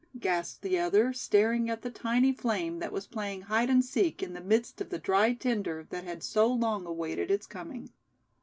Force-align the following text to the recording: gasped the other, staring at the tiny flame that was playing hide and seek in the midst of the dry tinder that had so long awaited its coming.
gasped 0.17 0.63
the 0.63 0.79
other, 0.79 1.13
staring 1.13 1.69
at 1.69 1.83
the 1.83 1.91
tiny 1.91 2.31
flame 2.33 2.79
that 2.79 2.91
was 2.91 3.05
playing 3.05 3.41
hide 3.43 3.69
and 3.69 3.85
seek 3.85 4.23
in 4.23 4.33
the 4.33 4.41
midst 4.41 4.81
of 4.81 4.89
the 4.89 4.97
dry 4.97 5.31
tinder 5.31 5.85
that 5.91 6.03
had 6.05 6.23
so 6.23 6.47
long 6.51 6.87
awaited 6.87 7.29
its 7.29 7.45
coming. 7.45 7.91